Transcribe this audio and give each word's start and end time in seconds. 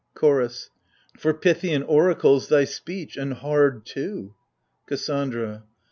CHOROS. 0.15 0.71
For 1.15 1.31
Puthian 1.31 1.83
oracles, 1.87 2.47
thy 2.47 2.63
speech, 2.63 3.17
and 3.17 3.33
hard 3.35 3.85
too! 3.85 4.33
KASSANDRA. 4.87 5.61